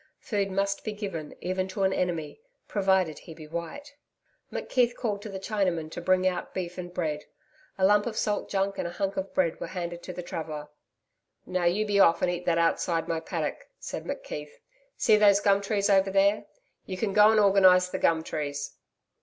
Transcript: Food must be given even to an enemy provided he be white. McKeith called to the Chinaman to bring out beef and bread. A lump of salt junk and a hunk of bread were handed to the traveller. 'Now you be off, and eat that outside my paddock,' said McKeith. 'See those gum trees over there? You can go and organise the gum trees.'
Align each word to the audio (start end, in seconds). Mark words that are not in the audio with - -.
Food 0.19 0.49
must 0.49 0.83
be 0.83 0.93
given 0.93 1.35
even 1.41 1.67
to 1.67 1.83
an 1.83 1.93
enemy 1.93 2.41
provided 2.67 3.19
he 3.19 3.35
be 3.35 3.45
white. 3.45 3.97
McKeith 4.51 4.95
called 4.95 5.21
to 5.21 5.29
the 5.29 5.39
Chinaman 5.39 5.91
to 5.91 6.01
bring 6.01 6.27
out 6.27 6.55
beef 6.55 6.79
and 6.79 6.91
bread. 6.91 7.25
A 7.77 7.85
lump 7.85 8.07
of 8.07 8.17
salt 8.17 8.49
junk 8.49 8.79
and 8.79 8.87
a 8.87 8.93
hunk 8.93 9.15
of 9.15 9.31
bread 9.35 9.59
were 9.59 9.67
handed 9.67 10.01
to 10.01 10.11
the 10.11 10.23
traveller. 10.23 10.69
'Now 11.45 11.65
you 11.65 11.85
be 11.85 11.99
off, 11.99 12.23
and 12.23 12.31
eat 12.31 12.47
that 12.47 12.57
outside 12.57 13.07
my 13.07 13.19
paddock,' 13.19 13.67
said 13.77 14.05
McKeith. 14.05 14.53
'See 14.97 15.17
those 15.17 15.39
gum 15.39 15.61
trees 15.61 15.87
over 15.87 16.09
there? 16.09 16.47
You 16.87 16.97
can 16.97 17.13
go 17.13 17.29
and 17.29 17.39
organise 17.39 17.87
the 17.89 17.99
gum 17.99 18.23
trees.' 18.23 18.73